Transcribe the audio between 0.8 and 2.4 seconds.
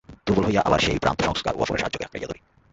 সেই ভ্রান্ত সংস্কার ও অপরের সাহায্যকেই আঁকড়াইয়া ধরি।